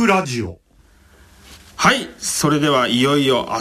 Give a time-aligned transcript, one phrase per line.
[0.00, 0.58] グラジオ。
[1.76, 3.60] はいそれではいよいよ明日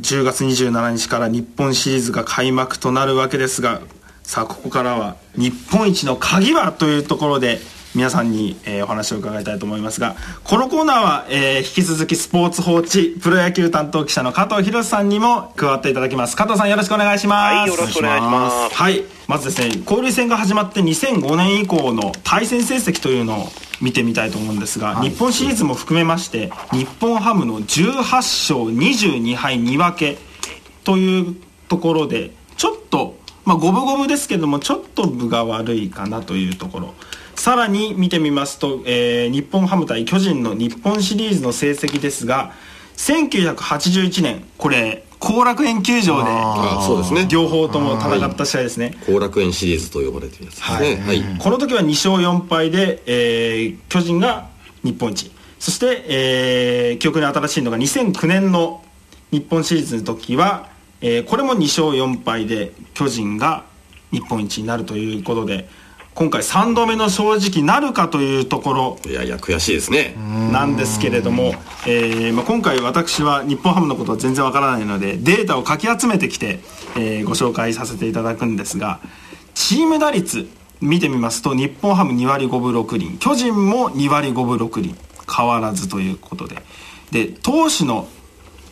[0.00, 3.80] 10月27日から日本シリーズが開幕となるわけですが
[4.24, 7.58] さあここからは日本一の鍵はというところで
[7.94, 16.36] 皆さんに、えー、お話を伺いたいと思いますがこのコーナーは、えー、引き続きスポーツ報知プロ野球担当記者の加藤博さんにも加わっていただきます。
[16.36, 17.54] 加藤さんよろしくお願いします。
[17.56, 18.74] はいよろしくお願いします。
[18.74, 23.46] はいまずですね交流戦が始まって2005年以降の対戦成績というのを
[23.80, 30.18] 見てみたいと思うんですが、はい、日本シリーズも含めまして日本ハムの18勝22敗2分け
[30.84, 31.36] という
[31.68, 36.94] ところでちょっとまあ五分五分ですけどもちょっと分が悪いかなというところ。
[37.36, 42.52] さらに見てみますと、えー、日本ハム対巨人の日本シリーズの成績ですが
[42.98, 46.30] 1981年これ後楽園球場で
[46.86, 47.28] そうですね。
[47.30, 48.96] 両方とも戦った試合ですね。
[49.06, 51.22] 後楽園シリーズと呼ばれてるやつですね、はい。
[51.22, 54.48] はい、この時は2勝4敗で、えー、巨人が
[54.82, 55.30] 日本一。
[55.58, 58.82] そして、えー、記憶に新しいのが2009年の
[59.30, 60.70] 日本シリーズの時は、
[61.02, 63.64] えー、これも2勝4敗で巨人が
[64.10, 65.68] 日本一になるということで
[66.20, 68.98] 今回3度目の正直なるかというところ。
[69.10, 70.14] いやいや悔しいですね。
[70.52, 71.54] なんですけれども、
[71.86, 76.60] えーまあ、今回私は日本ハムのことは全然わからないのでデータをかき集めてきて、
[76.94, 79.00] えー、ご紹介させていただくんですが
[79.54, 80.46] チーム打率
[80.82, 83.16] 見てみますと日本ハム2割5分6厘。
[83.16, 84.94] 巨人も2割5分6厘。
[85.34, 86.56] 変わらずということで。
[87.12, 88.06] で投手の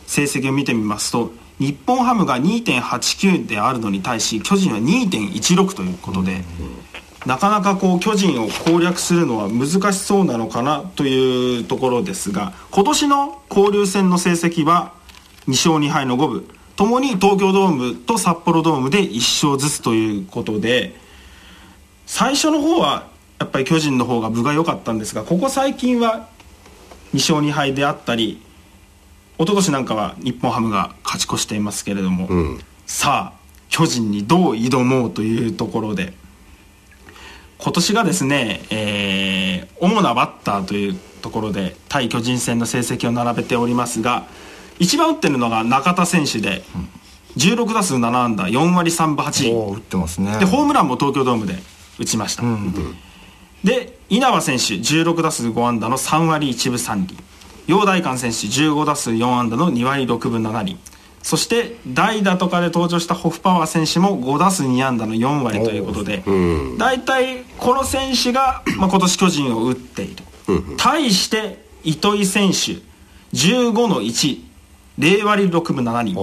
[0.07, 6.45] 成績を見てみますと日本ハムが2.89であるのに対し巨人は2.16ということで、
[7.27, 14.93] なかなかこう巨人を攻略するのは難しそうなのかなというところですが今年の交流戦の成績は
[15.47, 16.49] 2勝2敗の5分。
[16.77, 20.95] ともに東京ドームと札幌ドームで1勝ずつということで
[22.07, 23.09] 最初の方は
[23.41, 26.29] やっぱり巨人の方が分が良かったんですがここ最近は
[27.15, 28.41] 2勝2敗であったり
[29.39, 33.39] 一昨年なんかは日本ハムが勝ち越していますけれども、うん、さあ
[33.69, 36.13] 巨人にどう挑もうというところで。
[37.59, 44.27] 今年がですね、えー、主なバッターというところで対巨人戦の成績を並べておりますが
[44.79, 46.63] 一番打ってるのが中田選手で、
[47.37, 49.75] 16打数7安打4割3分8厘。
[49.75, 50.39] 打ってますね。
[50.39, 51.55] でホームランも東京ドームで
[51.99, 52.73] 打ちました、うん、
[53.65, 57.17] で稲葉選手16打数5安打の3割1分3厘。
[57.67, 60.79] 陽大館選手15打数4安打の2割6分7厘
[61.29, 66.23] そして代打とかで登場したホフパワー選手も5打数2安打の4割ということで
[66.79, 70.25] 大体この選手が、まあ、今年巨人を打っている。
[70.79, 72.81] 対して糸井選手
[73.37, 76.17] 15の10割6分7厘。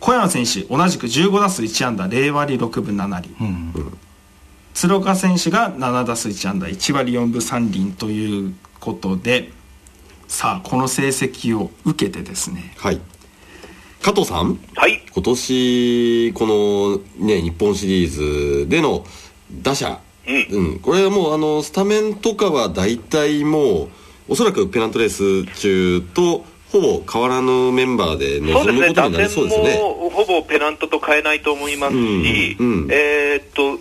[0.00, 3.30] 小山選手同じく15打数1安打0割6分7厘、
[4.72, 9.52] 鶴岡選手が7打数1安打1割4分3厘ということで
[10.28, 13.00] さあこの成績を受けてですね、はい、
[14.06, 19.04] 加藤さん、はい、今年この、ね、日本シリーズでの
[19.64, 23.88] 打者、うん、うん、これはもうあのスタメンとかは大体もう
[24.28, 29.76] おそらくペナントレース中とほぼ変わらぬメンバーで臨むことになりそうですね。
[29.76, 32.84] ほぼペナントと変えないと思いますし、うん。
[32.84, 33.76] うん、えー、っと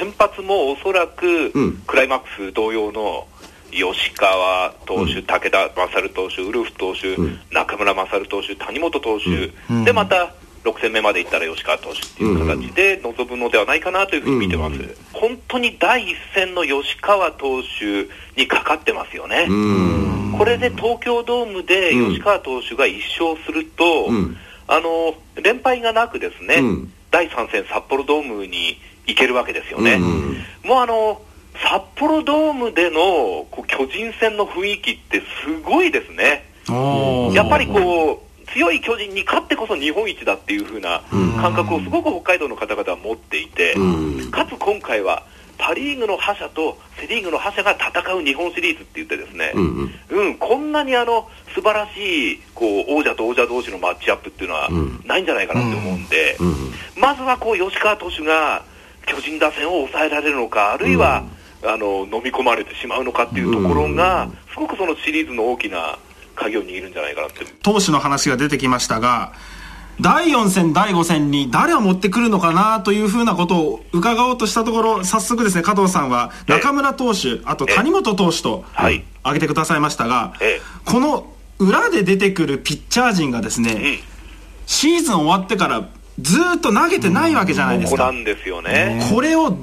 [0.00, 1.52] 先発もおそらく
[1.86, 3.28] クライマックス同様の
[3.70, 7.16] 吉川投手、武田勝投手、ウルフ投手、
[7.52, 14.76] 中村勝投手、谷本投手、でまた6戦目までいったら吉川投手っていう形で臨むのではないかなというふうに見てます、
[15.12, 19.48] 本当に第一戦の吉川投手にかかってますよね、
[20.36, 24.10] これで東京ドームで吉川投手が1勝すると、
[24.68, 26.62] あの連敗がなくですね、
[27.10, 29.98] 第3戦、札幌ドームに行けるわけですよね。
[30.62, 31.22] もうあの
[31.62, 36.44] 札幌ドームでのこう巨人戦の雰囲気ってすごいですね。
[37.34, 41.02] やっぱりこう強い巨人に勝ってこそ日本一だっていう風な
[41.40, 43.74] 感覚をすごく北海道の方々は持っていて、
[44.30, 45.24] かつ今回は
[45.58, 54.70] パ・リーグの覇者とセ・リーグの覇者が戦う日本シリーズって言ってですね、うん、うん、こんなにあの素晴らしいこう王者と王者同士のマッチアップっていうのは
[55.04, 56.38] ないんじゃないかなって思うんで、
[56.96, 58.64] まずはこう吉川投手が
[59.06, 61.24] 巨人打線を抑えられるのか、あるいは、
[61.62, 65.98] あの飲み込まれてしまうのかっていうところが、すごくそのシリーズの大きな
[66.34, 69.32] 鍵を握るんじゃないかなって投手の話が出てきましたが
[70.00, 79.02] 第4戦、第5戦に誰を持ってくるのかなというふうなことを伺おうとしたところ早速ですね加藤さんは中村投手あと谷本投手と挙
[79.34, 80.32] げてくださいましたが、
[80.86, 83.98] この裏で出てくるピッチャー陣がですね、
[84.64, 85.86] シーズン終わってから
[86.18, 88.04] ずっと投げてないわけじゃないですか。
[88.04, 89.06] ここなんですよね。
[89.12, 89.58] これを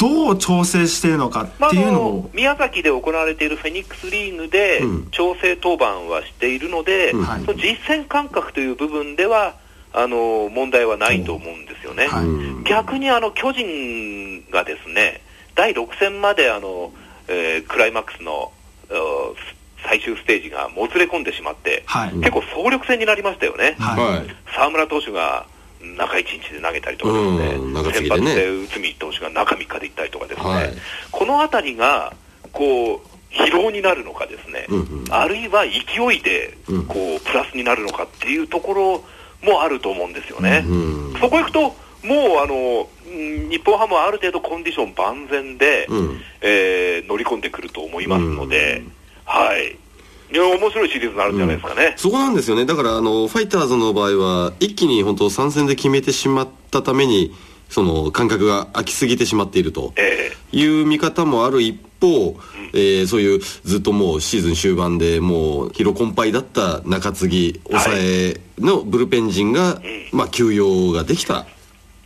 [0.00, 4.80] どう調整しているのかっていうのを、まあ、宮崎で行われているフェニックスリーグで
[5.10, 7.26] 調整当番はしているので、うん。
[7.44, 9.54] その実戦感覚という部分では
[9.92, 15.20] あの問題はないと思うんですよね、はい、逆にあの巨人がですね
[15.54, 16.92] 第6戦まであの、
[17.28, 18.52] えー、クライマックスの
[19.84, 25.46] 最終ステージがもつれ込んでしまって、はい、結構総力戦になりましたよね、はい、沢村投手が
[25.80, 30.72] 中1日で投げたりとかですね、うん、先発で内海投手が中3日でいったりとかですね、はい、
[31.10, 32.12] この辺りが
[32.52, 33.00] こう
[33.30, 36.56] 疲労になるのかですね、うんうん、あるいは勢いで
[36.88, 39.04] こうプラスになるのかっていうところ
[39.42, 40.64] もあると思うんですよね。
[40.66, 41.74] うんうん、そこ行くともう
[42.42, 42.88] あの
[43.48, 48.92] 日本ハムはある程度コンディション万全で、うん、えー、乗り込んでくると思いますので、うん、
[49.24, 49.76] はい。
[50.32, 52.64] いや面白いシリーズになるんじゃないですかね、うん、そこなんですよね。
[52.64, 57.34] だからあのファイターズの場合は一気に本当参戦で決めてしまったために
[57.68, 59.92] その感覚が空きすぎてしまっていると。
[60.52, 62.36] いう見方もある一方、
[62.72, 71.46] えー、そういうずっともうシーズン終盤でもう疲労困憊だった中継ぎ抑えのブルペン陣が、はい、まあ、休養ができた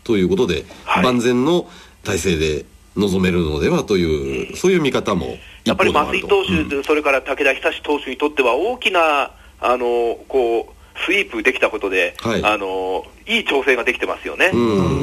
[0.02, 1.68] ということで、はい、万全の
[2.02, 2.66] 体制で
[2.96, 14.50] 臨めるのではという、そういう見方もやっぱり増井投手、うん、それから武田久志投手にとっては大きなあのこうスイープできたことで、はい、あのいい調整ができてますよね、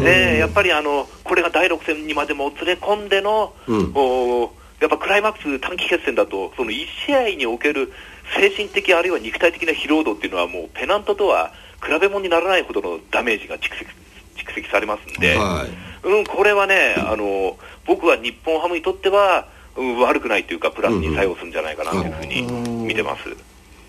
[0.06, 7.94] えー、やっぱりあのこれが第6戦にまでもつれ込んでの、うん、おやっぱクライマックス短期決戦だと、その1試合における
[8.36, 11.52] 精神的あるいは肉体的な疲労度っていうのは、もうペナントとは
[11.86, 13.92] 比べ物にならないほどのダメージが蓄積
[14.36, 15.68] 蓄積されますんで、は
[16.04, 19.46] い、うん、これはね、あの僕は日本ハムにとっては、うん、
[19.76, 22.42] 悪くないというか、プラスに作用するんじゃないかなというふうに
[22.86, 23.24] 見てます。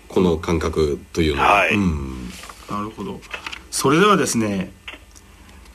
[0.07, 2.29] この感覚というのは、はい、うん、
[2.69, 3.19] なるほど。
[3.71, 4.71] それではですね、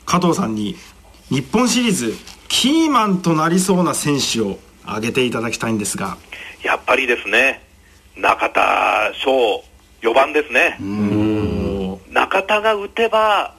[0.05, 0.75] 加藤さんに
[1.29, 2.13] 日本シリーズ
[2.47, 6.17] キーマンとなりそうな選手を挙げていただきたいんですが。
[6.63, 7.61] やっぱりですね
[8.17, 9.63] 中田翔
[10.01, 10.77] 4番ですね。
[12.11, 13.53] 中田が打てば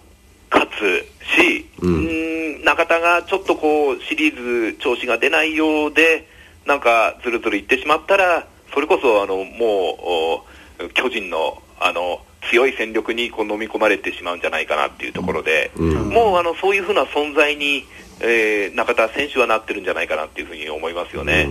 [0.50, 1.06] 勝つ
[1.36, 6.26] し、うん、中田がちょっとこうシリーズ調子が出ないようで
[6.70, 10.44] なんかずるずるいってしまったらそれこそあのも
[10.78, 17.84] う巨人のあの強い戦力にこう飲み込まれてしまうんじゃないかなっていうところで、うん、もうあのそういうふうな存在に、
[18.20, 21.50] えー、中田選手はなってるんじゃないかなっていうふうに思いますよね。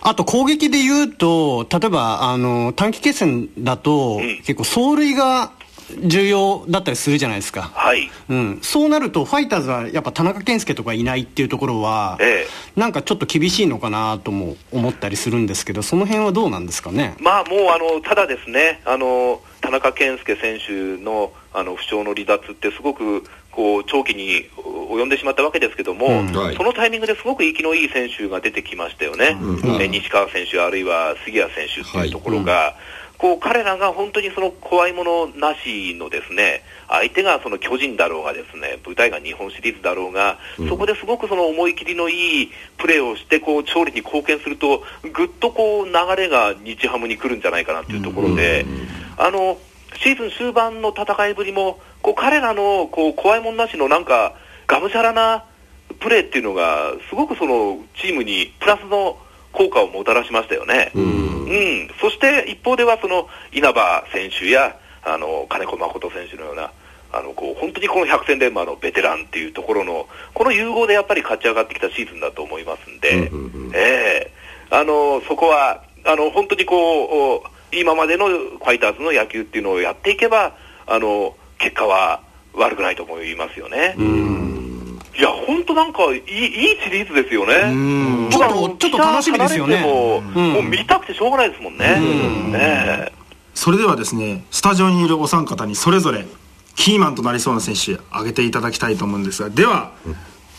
[0.00, 5.52] あと攻撃で言うと、例えばあの短期決戦だと、うん、結構、走塁が
[6.04, 8.10] 重要だったりするじゃないですか、はい。
[8.28, 12.46] うん、そうなると、ファイターズはやっぱ田中健介とかいないっていうところは、え
[12.76, 17.16] え、なんかちょっと厳しいのかなとも思ったりするんですけど、その辺はどうなんですかね？
[17.20, 26.32] まあ、もうあのただですねあの田中健介選手のあの負傷の離脱ってすごくこう長期に及んでしまったわけですけども、うん。
[26.32, 32.74] はい、そのタイミングですごく息のいい選手が出てきましたよね、うん、西川選手、あるいは杉谷選手っていうところが、はい
[33.18, 44.82] こう彼らが本当にその怖いものなしのですね相手がその巨人だろうがですね舞台が日本シリーズだろうが、うん、そこですごくその思い切りのいいプレーをしてこう勝利に貢献すると
[45.14, 49.58] ぐっとこう流れが日ハムに来るんじゃないかなというところで、うん、あの
[50.02, 54.34] シーズン終盤の戦いぶりもこう彼らのこう怖いものなしのなんか
[54.66, 55.44] がむしゃらな
[56.00, 59.18] プレーっていうのがすごくそのチームにプラスの
[59.56, 60.92] 効果をもたらしましたよね。
[60.94, 66.70] うん、うん、そして一方ではその稲葉選手やあの金子誠選手のような
[67.12, 82.20] あのこう本当にこの百戦錬磨のベテランっていうところのこの融合でやっぱり勝ち上がってきたシーズンだと思いますんで、うんうんうん、えー、あのそこはあの本当にこう今までのファイターズの野球っていうのをやっていけばあの結果は
[82.52, 83.94] 悪くないと思いますよね。
[85.18, 88.30] いや、本当なんかいい、いいシリーズですよね。
[88.30, 89.80] ちょっと、ちょっと楽しみですよね。
[89.80, 92.00] ももう見たくてしょうがないですもんね。
[92.50, 93.12] ね
[93.54, 96.26] それではですね、スタジオにいるお三方にそれぞれ
[96.74, 99.92] キーマンとなりそうな選手挙げていただきたいと思うんですが、では、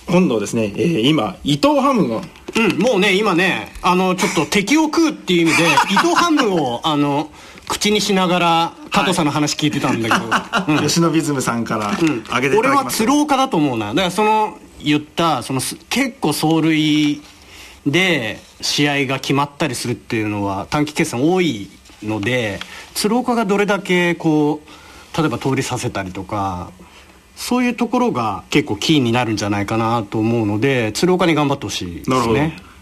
[0.07, 2.21] 今度ですね、えー、今、伊藤ハムが。
[2.55, 7.29] うん、もうね、今ね、あの、ちょっと敵を食うっていう意味で、伊藤ハムを、あの、
[7.67, 13.89] 口にしながら加藤さんの話聞いてたんだけど、吉野ビズムさんから挙げていただきました、うん、俺は鶴岡だと思うな。
[13.89, 17.21] だからその言ったその結構走塁
[17.85, 21.69] で試合が決まったりするっていうのは短期決戦多い
[22.03, 22.59] ので
[22.93, 26.71] 鶴岡がどれだけこう例えば通りさせたりとか
[27.35, 32.15] そういうところが結構キーになるんじゃないかなと思うので鶴岡に頑張ってほしいですね。
[32.15, 32.39] なるほど、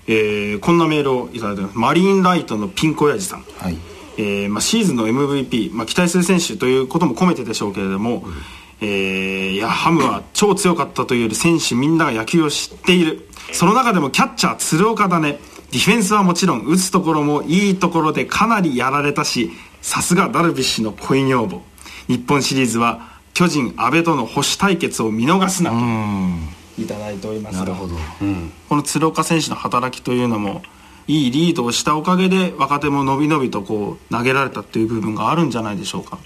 [0.08, 1.78] えー、こんなメールをいただいてます。
[1.78, 8.34] マリーンライトのピンク親父さん、はいえーまあ、シーズンの MVP、まあ、期待する選手ということも込めてでしょうけれども、うん、
[8.82, 13.28] えー、いやハムは超強かったというより選手みんなが野球を知っている。
[13.52, 15.40] その中でもキャッチャー鶴岡だね。
[15.72, 21.62] ディフェンスはもちろん打つところもいいところでかなりやられたしさすがダルビッシュの恋女房
[22.08, 30.62] 日本シリーズは巨人阿部との保守対決を見逃すなといただいておりますなるほど、うん、この鶴岡選手の働きというのも
[31.08, 36.18] いいリードをしたおかげで若手も伸び伸びとこう投げられたという部分があるんじゃないでしょうか。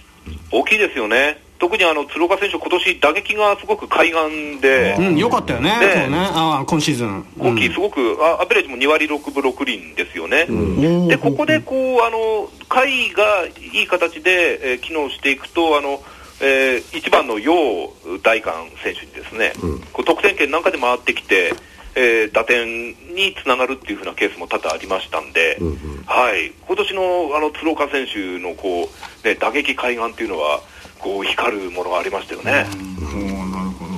[0.51, 1.41] 大きいですよね。
[1.59, 6.07] 特にあの鶴岡選手、今年打撃がすごく海岸で、うん、よかったよね、ね。
[6.07, 6.29] ね。
[6.31, 16.01] あ今シーズン、今季、すごくあアベレージも2割6分6厘ですよね、うん、でここでこうあの下位がいい形で、えー、機能していくと、あの
[16.41, 17.91] えー、1番の楊
[18.23, 21.53] 大観選手にですね、うん、こう得点圏なんかで回ってきて、
[22.01, 22.65] えー、打点
[23.13, 27.01] につながるっていうふうなケースも多々ありましたんで、うんうん、はい、今年の
[27.35, 28.89] あの鶴岡選手のこ
[29.23, 30.61] う、ね、打撃海岸っていうのは、
[30.99, 32.51] こう光るものがありましたよね。
[32.51, 33.89] なるほど。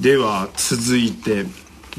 [0.00, 1.44] では続いて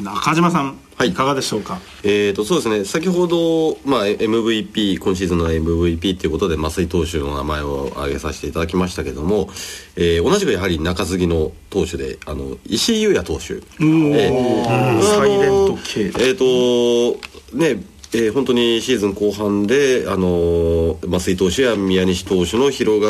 [0.01, 9.47] 中島さんはい、いかがでしょうか、えーとそうですね、先ほど、まあ、MVP 今シーズンの MVP ということで増井投手の名前を挙げさせていただきましたけども、
[9.95, 16.01] えー、同じくやはり中継ぎの投手であの石井優也投手、えー、サイレント系。
[16.01, 23.09] えっ、ー、とねえー、本当にシーズン後半で、あのー、増井投手や宮西投手の疲労が、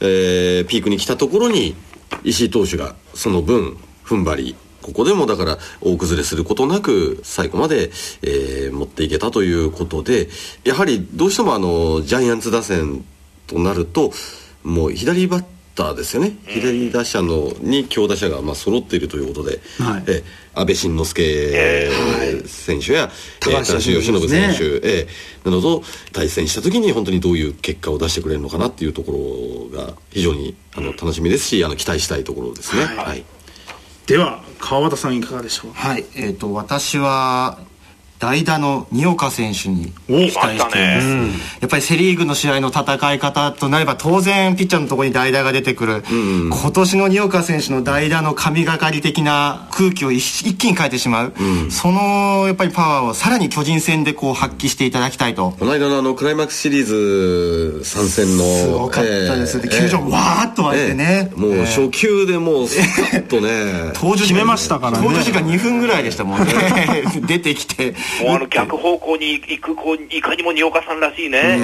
[0.00, 1.76] えー、ピークに来たところに
[2.24, 7.90] 石井投手がその分踏ん張りここでもだから大崩れすることなく最後まで、
[8.22, 10.28] えー、持っていけたということで
[10.64, 13.04] やはりどうしてもあのジャイアンツ打線
[13.46, 14.12] となると
[14.62, 20.22] もう左バッターですよね、左打者のに強打者がまあ揃っているということで、はい、え
[20.54, 21.22] 安倍晋之助
[22.46, 32.84] 選手や、えー、高橋由伸選手、ねえー、などと対戦した時に本当にどういう結果を出してくれるのかなっていうところが非常にあの楽しみですしあの期待したいところですね。
[32.84, 33.24] はい、はい、
[34.06, 35.72] では川端さんいかがでしょう？
[35.72, 37.58] はい、えーと私は
[38.22, 41.28] 代打の二岡選手に期待しています、ね、
[41.60, 55.52] やっぱりセ・リーグの試合の戦い方となれば当然ピッチャーのところに代打が出てくる、うん今年の二岡選手の代打の神がかり的な空気を一気に変えてしまう、うん、そのやっぱりパワーをさらに巨人戦でこう発揮していただきたいと。
[55.58, 62.78] この間のあのクライマックスシリーズ参戦のすごかったです、えー、球場わーっと湧いてね、えー、もう初球でもうス
[63.10, 63.92] カッとね。
[63.94, 64.98] 登場決めましたからね。
[64.98, 66.52] 登場時間2分ぐらいでしたもんね。
[67.26, 71.58] 出てきてもうあの逆方向に行くこういかにも仁岡さんらしいね、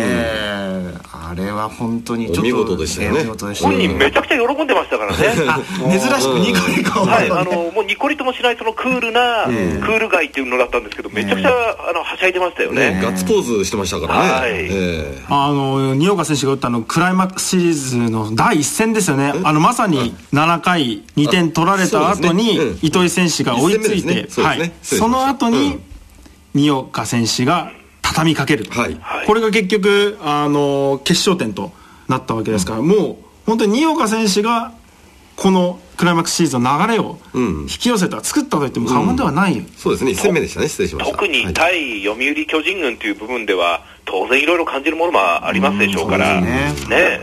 [1.12, 5.18] あれは本当にちょっと見事でしたよね本人めちゃくちゃ喜んでましたからね。
[5.18, 13.00] 珍しくニコニコ、はい、あのもうニコリともしないそのクールな、クール街っていうのだったんですけどめちゃくちゃあのはしゃいでましたよね。
[13.02, 14.68] ガッツポーズしてましたからね、はい。
[14.70, 19.32] えあの仁岡選手が打ったのクライマックスシリーズの第一戦ですよね。
[19.44, 25.80] あのまさに7回2点取られた後に糸井選手が追いついて、はい、その後に、
[26.54, 31.72] 二岡選手が畳みかける、はい、これが結局あの決勝点と
[32.08, 34.72] なったわけですから、うん、もう本当に二岡選手が
[35.36, 40.12] このクライマックスシリーズの流れを引き寄せた、作ったと言っても過言ではない、うん、そうですね。
[40.12, 40.68] 1戦目でしたね。
[40.68, 41.16] 失礼しました。
[41.16, 46.72] 特に対読売巨人軍という部分では当然いろいろ感じるものもありますでしょうから、ね。
[46.88, 47.20] ね。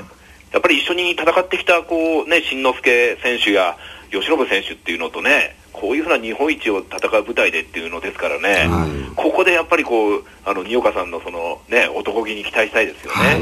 [0.52, 3.78] やっぱり一緒に戦ってきたこう、ね、新之助選手や
[4.12, 13.18] 由伸選手っていうのとねこういうふうな日本一を戦う舞台でっていうのですからね、はい、ここでやっぱりこうあの新岡さんのその、ね、男気に期待したいですよね。
[13.18, 13.40] はい、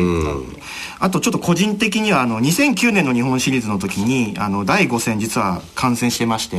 [0.99, 6.57] あとちょっと個人的にはあの2009年の日本シリーズの時にあの第5戦実は観戦してまして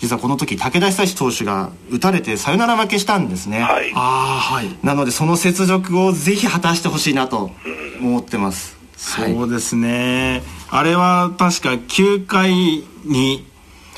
[0.00, 4.68] 実はこの時武田久志投手が打たれてサヨナラ負けしたんですね、はい、あはい。
[4.82, 7.50] なのでその雪辱をぜひ果たしてほしいなと
[8.00, 8.78] 思ってます、
[9.20, 13.49] うん、そうですね、あれは確か9回に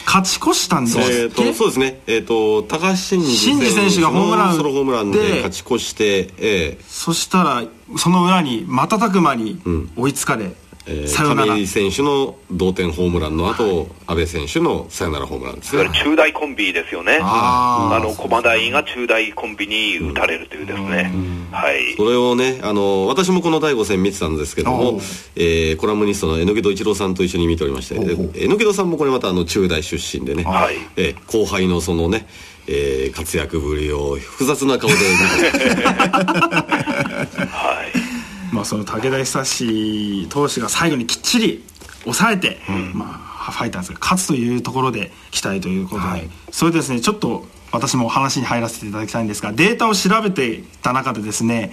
[0.06, 0.98] 勝ち越したんです。
[0.98, 4.56] えーと、そうですね、えーと、高橋真司選手がホームラン。
[4.56, 7.64] ソロホームランで勝ち越して、えー、そしたら
[7.96, 9.60] その裏に瞬く間に
[9.96, 10.56] 追いつかれ、うん
[10.86, 15.88] えー、亀井選手の同点ホームランの後、はい、阿部選手のサヨナラホームランですね。
[15.90, 17.20] 中大コンビですよね。
[17.22, 21.12] あの駒大が中大コンビに打たれるというですね、
[21.52, 21.96] はい。
[21.96, 25.00] それをねあの私もこの第5戦見てたんですけども、
[25.36, 30.76] えー、コラムニストの榎戸一郎さんと一緒に見ておりまして榎戸さんもこれまたあの中大出身でね、はい。
[30.96, 32.26] えー、後輩のそのね
[32.66, 35.00] えー、活躍ぶりを複雑な顔では
[37.08, 37.11] い
[38.52, 41.64] まあ、その武田久志投手が最後にきっちり
[42.04, 51.72] 抑えて、うん、まあ、ファイターズが勝つというところで期待ということで、はい、それでですねちょっと私も話に入らせていただきたいんですがデータを調べていた中でですね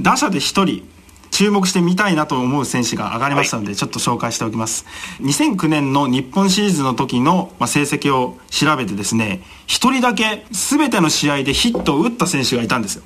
[0.00, 0.88] 打者で1人
[1.30, 4.86] チ注目してみたいなと思う選手が上がりましたので、ちょっと紹介しておきます。
[5.20, 13.04] 2009年の日本シリーズの時の、まあ、成績を調べてですね1人だけ全ての試合でヒットを打った選手がいたんですよ。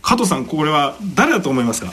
[0.00, 1.90] 加藤さんこれは誰だと思いますか？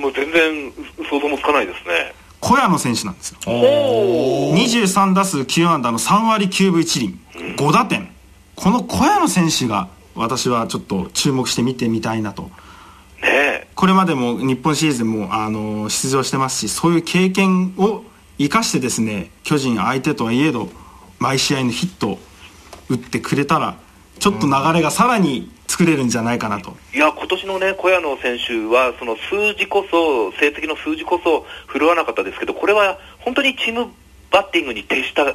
[0.00, 0.72] もう全然
[1.08, 2.14] 想像もつかないですね。
[2.40, 3.38] 小屋野選手なんですよ。
[3.44, 7.18] 23打数9安打の3割9分1厘。
[7.56, 8.10] 5打点。
[8.56, 12.50] この小屋野選手が私はちょっと注目して見てみたいなと。
[13.22, 18.02] ねこれまでも日本シリーズもあの出場してますしそういう経験を
[18.38, 20.68] 生かしてですね巨人相手とはいえど
[21.18, 22.18] 毎試合のヒットを
[22.88, 23.76] 打ってくれたら
[24.18, 33.92] ちょっと流れがさらに作れるんじゃないかなと、いや今年のね小屋野選手はその数字こそ成績の数字こそ振るわなかったですけどこれは本当にチーム
[34.32, 35.32] バッティングに徹した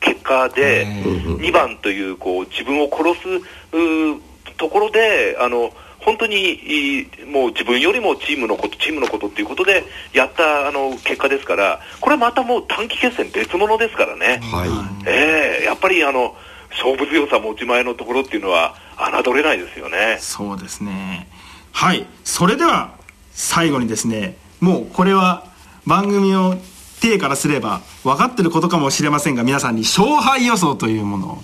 [0.00, 16.34] 結果で2番というこう自分を殺すところであの本当にもう自分よりもチームのことチームのことっていうことでやったあの結果ですからこれまたもう短期決戦別物ですからね、はい、えー、やっぱりあの
[16.70, 20.18] 勝負強さ持ち前のところっていうのは侮れないですよね。
[20.20, 21.28] そうですね。
[21.72, 22.06] はい。
[22.24, 22.94] それでは
[23.32, 25.44] 最後にですねもうこれは
[25.86, 26.56] 番組を
[27.00, 31.38] 体からすれば分かってることかもしれませんが皆さんに勝敗予想というものを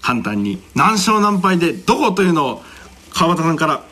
[0.00, 2.62] 簡単に何勝何敗でどこというのを
[3.12, 3.84] 川端さんから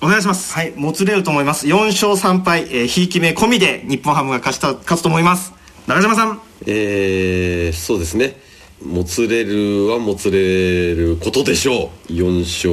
[0.00, 0.54] お願いします。
[0.54, 1.66] はいもつれると思います。
[1.66, 5.52] 4勝3敗、えー、ひいき目込みで日本ハムが勝した勝つと思います。
[5.86, 6.40] 中島さん。
[6.66, 8.40] えー、そうですね
[8.84, 12.12] もつれるはもつれることでしょう。
[12.12, 12.72] 4勝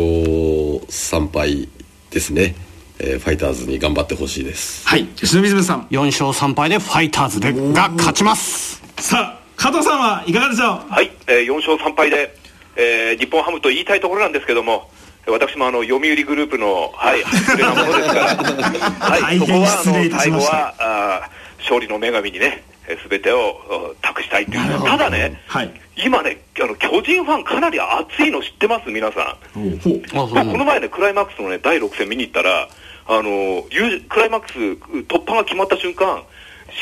[0.88, 1.68] 3敗
[2.12, 2.56] ですね。
[3.00, 4.88] えー、ファイターズに頑張ってほしいです。
[4.88, 5.06] はい。
[5.06, 5.88] 吉野水さん。
[5.92, 8.82] 4勝3敗でファイターズでが勝ちます。
[9.00, 10.90] さあ加藤さんはいかがでしょう？
[10.90, 12.36] はい、えー、4勝3敗で、
[12.76, 14.90] えー、日本ハムと言いたいところなんですけども
[15.28, 18.26] 私もあの読売グループの、はい、失礼なものですから、
[19.00, 22.64] はい、そこはあの最後はあ勝利の女神にね、
[23.02, 29.80] すべてを託したいっていう、ただね、はい、今ねあの、巨人ファン、かなり熱いの知ってます、皆さん。
[29.80, 32.70] この前ね、クライマックスの、ね、第6戦見に行ったら、
[33.10, 33.64] あの
[34.10, 34.58] クライマックス
[35.08, 36.24] 突破が決まった瞬間、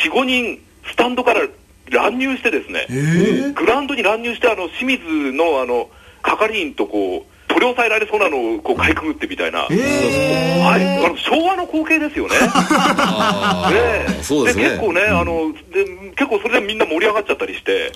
[0.05, 1.41] 4、5人、スタンドから
[1.91, 2.87] 乱入してですね、
[3.53, 5.89] グラウンドに乱入して、あの清水のあの
[6.21, 12.35] 係員とこう、取り押さえられそうなのをこうかいくぐってみたいな、はい、あの昭和の光景ですよね。
[14.11, 14.63] でそうですね。
[14.65, 15.85] 結構ね、あので
[16.17, 17.93] 結構それでみんな盛り上がっちゃったりして、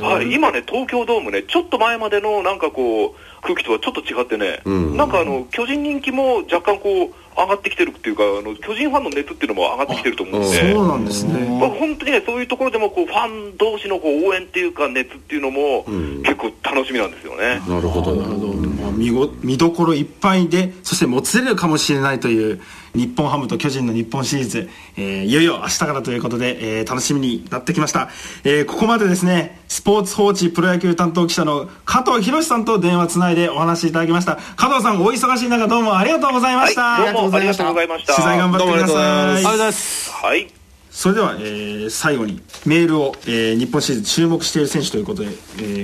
[0.00, 10.72] はい、今ね東京ドームねちょっと前までのなんかこう空気とはちょっと違ってね、うん、なんかあの巨人人気も若干こう上がってきてるっていうかあの巨人ファンの熱っていうのも上がってきてると思うんで。
[10.72, 15.84] そうなんですね、まあ、本当にねそういうところでもこうファン同士のこう応援っていうか熱っていうのも、
[16.22, 17.60] 結構楽しみなんですよね。
[17.68, 18.14] なるほど。
[18.14, 22.60] なるほど、まあ、見ご見どころいっぱいでそしてもつれるかもしれないという
[22.94, 28.08] 日本ハムと巨人の日本シリーズ、えー、いよいよ明日からということで、えー、楽しみになってきました、
[28.44, 34.38] えー、ここまでですねスポーツ報知プロ野球担当記者の加藤博さんと電話つないでお話しいただきました。
[34.56, 38.14] 加藤さんお忙しい中どうもありがとうございました、はい、どうもありがとうございました。
[38.14, 40.10] 取材頑張ってくださいありがとうございます。
[40.12, 40.64] はい。
[40.94, 45.30] それでは、えー、最後にメールを、えー、日本シリーズ注目している選手ということで、え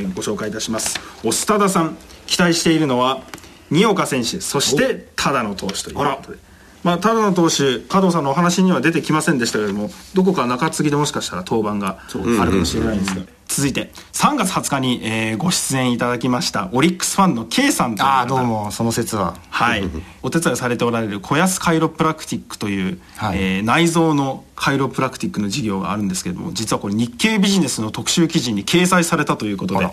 [0.07, 1.01] ー、ご紹介いたします。
[1.25, 1.97] オスタダさん
[2.31, 3.23] 期待しているのは
[3.71, 5.97] 新岡選手そして多野投手という。
[5.97, 6.39] ことで
[6.83, 19.37] まあ、ただの投手加藤さんのお話には出てきませんでしたけれどもどこか中継ぎでもしかしたら登板があるかもしれないんですが、続いて3月20日に、えー、ご出演いただきましたオリックスファンの K さんというああどうもその説は。
[19.51, 19.85] はい。
[20.23, 29.91] お手伝いされておられる小安カイロプラクティックという、はい、えー、内臓のカイロプラクティックの事業があるんですけれども実はこれ日経ビジネスの特集記事に掲載されたということで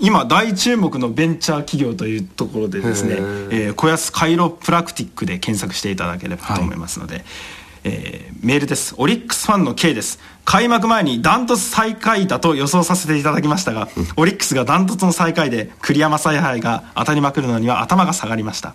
[0.00, 3.16] 今大注目のベンチャー企業というところでですね、
[3.50, 7.24] えー、小安カイロプラクティックで検索していただければと思いますので、はい、
[7.84, 8.94] えー、メールです。
[8.98, 10.20] オリックスファンの K です。
[10.44, 18.74] 開幕前にダントツ最下位だと予想させていただきましたが、オリックスがダントツの最下位で栗山采配が当たりまくるのには頭が下がりました。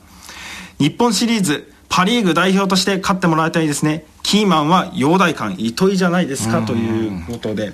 [0.80, 4.06] 日本シリーズパ・リーグ代表として勝ってもらいたいですね。
[4.22, 7.74] キーマンは陽大館糸井じゃないですかということで、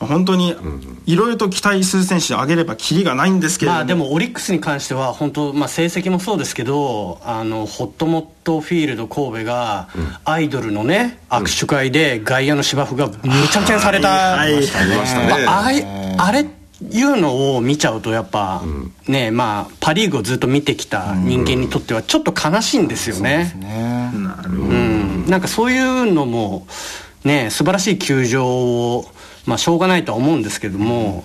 [0.00, 0.56] 本当に
[1.04, 9.88] いろいろと期待する選手上げればきりがないんですけれども、まあ、でもオリックスに関しては本当、まあ、成績もそうですけどあのホットモットフィールド神戸が
[10.24, 13.12] アイドルのね、握手会で外野の芝生がむ
[13.52, 14.54] ちゃくちゃにされた、あれ
[16.40, 16.46] い。
[17.02, 18.62] うのを見ちゃうとやっぱ、
[19.06, 23.52] ねまあパ・リーグをずっと見てきた人間にとってはちょっと悲しいんですよね。
[23.60, 26.66] なるほど、うん、なんかそういうのも
[27.24, 29.04] ね素晴らしい球場を
[29.46, 31.24] まあしょうがないとは思うんですけども、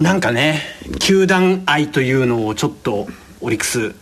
[0.00, 0.62] なんかね
[1.00, 3.08] 球団愛というのをちょっと
[3.40, 3.94] オリックス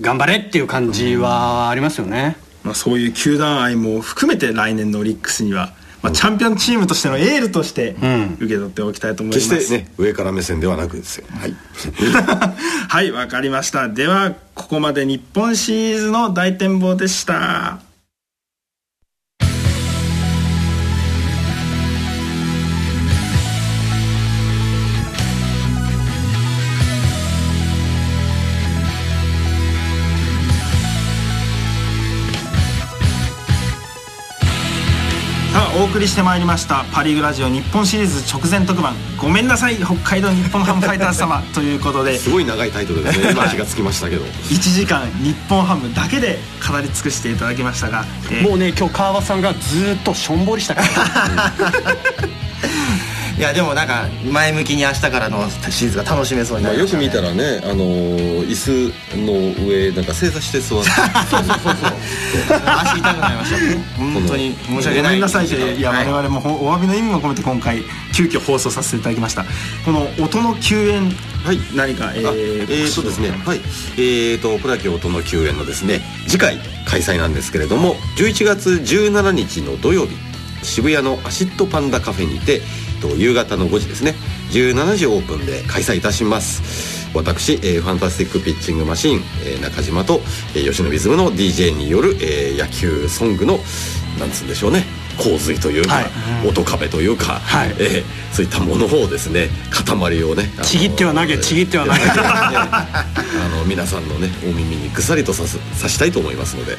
[0.00, 2.36] 頑張れっていう感じはありますよね。
[2.64, 7.96] まあ、そういう球団愛も含めて来年のオリックスにはまあ、チャンピオンチームとしてのエールとして
[8.36, 11.26] 受け取っておきたいと思います、決してね上から目線ではなくですよ。
[11.28, 11.54] はい。
[12.88, 13.88] はいわかりました。
[13.88, 17.80] ではここまで日本シリーズの大展望でした
[35.78, 43.30] お送りしてまいりましたパ・リーグラジオ日本シリーズ直前特番ごめんなさい北海道日本ハムファイターズ様 ということですごい長いタイトルですね。
[43.30, 44.24] 今気がつきましたけど。
[44.50, 50.88] 1時間日本ハムだけで語り尽くしていただきましたが、えー、もうね今日川端さんがずっとしょんぼりしたから
[53.38, 57.84] いやでもなんか前向きに明日からのシーズンが楽しめそうになりました、ね、よく見たらねあの
[58.42, 60.90] 椅子の上なんか正座して座って。
[60.90, 62.58] そうそうそうそう。
[62.66, 63.98] 足痛くなりました。
[63.98, 65.02] 本当に申し訳ない。
[65.02, 67.82] ごめんなさいいや、はい、我々もお詫びの意味も込めて今回
[68.14, 69.44] 急遽放送させていただきました。
[69.84, 71.10] この音の球宴
[71.44, 73.30] はい、何かえー、えー、とですね。
[73.30, 73.58] はい。
[73.96, 80.16] えーとプロ野球音の球宴のですね次回開催なんですけれども11月17日の土曜日
[80.62, 82.60] 渋谷のアシッドパンダカフェにて
[83.00, 84.14] と夕方の5時ですね。
[84.50, 86.98] 17時オープンで開催いたします。
[87.14, 90.20] 私、えー、ファンタスティックピッチングマシーン、えー、中島と、
[90.54, 93.58] えー、吉野リズムの DJ による、えー、野球ソングの
[94.18, 94.84] なんつうんでしょうね。
[95.18, 96.02] 洪水というか、は
[96.44, 101.98] い、音壁というか、はい、えー、そういったものをですね塊をねちぎっては投げちぎっては投げ。
[102.08, 106.78] あの皆さんのねお耳にぐさりとさすさしたいと思いますので、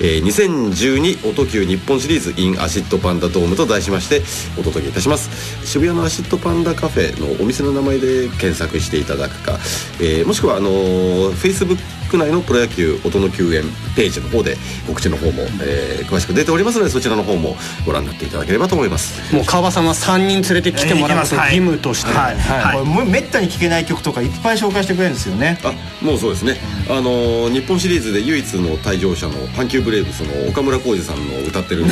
[0.00, 4.22] えー、2012音球日本シリーズ in アシッドパンダドームと題しまして
[4.58, 5.66] お届けいたします。
[5.66, 9.58] 渋谷のアシッドパンダカフェのお店の名前で検索していただくか、
[10.00, 11.78] えー、もしくはあのー、Facebook
[12.16, 13.62] 内のプロ野球音の救援
[13.94, 19.34] ページの方で告知の方も、えー、詳しく出ておりますのでそちらの方もご覧になっていただければと思います。
[19.34, 22.84] もう川場さんは3人連れてきてもらうこと義務として、はいはい。
[22.84, 25.58] はい、めったに聴けない曲とかいっぱい紹介してくれるんですよね。
[25.64, 25.72] あ
[26.04, 26.56] もうそうですね、
[26.88, 31.84] あの日本シリーズで唯一の退場者の阪急ブレーブスの岡村浩二さんの歌ってる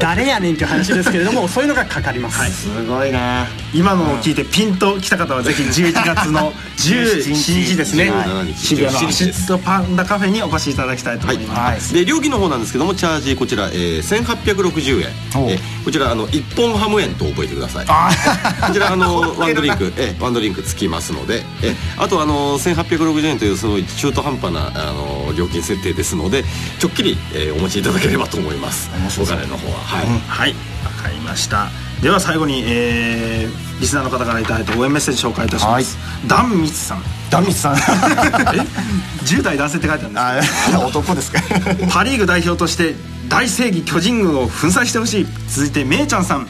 [0.00, 3.46] 誰やねんっていう話ですけれどもそういうのがかかります、はい、すごいな。
[3.74, 8.01] 今のを聞いてピンときた方はぜひ11月の17日ですね
[8.54, 15.08] 渋谷のアシッドパンダカフェにお越しいただきたいと思います、で料金の方なんですけどもチャージこちら、えー、1860円、
[15.48, 17.86] えー、こちらあの一本ハム円と覚えてください。
[18.66, 26.44] こちらあのワンドリンク、えー、ワンドリンクつきますので、えー、あとあの1860円というすごい中途半端なあの料金設定ですので
[26.78, 28.90] ちょっきり、えー、お持ちいただければと思います。
[29.20, 29.78] お金の方は。
[29.84, 30.54] はい、うん、はい。
[30.82, 31.70] 分かりました
[32.02, 37.02] では最後に、えー、リスナーの方からいただいた応援メッセージ紹介いたします、はい、ダンミツさん。
[37.30, 37.76] ダンミツさん。
[37.78, 37.78] え
[39.24, 40.76] ？10代男性って書いてあるんです。
[40.76, 41.40] 男ですか。
[41.90, 42.96] パ・リーグ代表として
[43.28, 45.26] 大正義巨人軍を粉砕してほしい。
[45.48, 46.48] 続いてめいちゃんさん、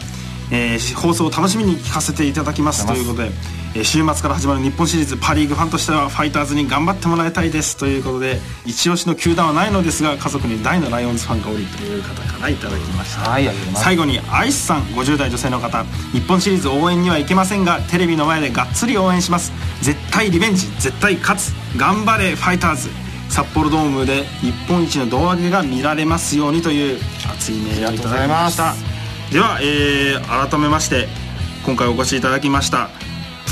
[0.51, 2.87] えー、放送を楽しみに聞かせていただきます。
[2.87, 7.79] ということでえ週末から始まる日本シリーズパ・リーグファンとしてはファイターズに頑張ってもらいたいです。
[7.79, 15.85] ということで一押しの球団はないのですが家族に大のライオンズファンがおりという方からいただきました、はい、最後にアイスさん50代女性の方。
[16.13, 19.53] 日本シリーズ応援には行けませんがテレビの前でがっつり応援します。
[19.81, 21.53] 絶対リベンジ絶対勝つ。
[21.79, 22.91] 頑張れファイターズ。
[23.31, 28.75] 札幌ドームで日本一の胴上げが見られますようにという熱いメールをいただきました。
[29.33, 31.09] では、えー、改めまして
[31.65, 32.91] 今回お越しいただきました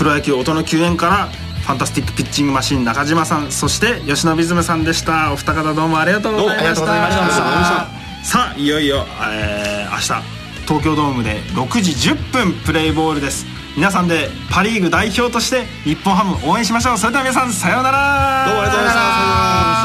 [0.01, 5.31] プロ野球音の救援からファンタスティックピッチングマシン中島さんそして吉野ムさんでした。
[5.31, 6.87] お二方どうもありがとうございました。
[8.25, 10.05] さあいよいよ、えー、明日
[10.67, 13.45] 東京ドームで6時10分プレイボールです。
[13.77, 16.97] 皆さんでパ・リーグ代表として日本ハム応援しましょう。
[16.97, 18.45] それでは皆さんさようなら。
[18.47, 19.80] どうもありがとうございました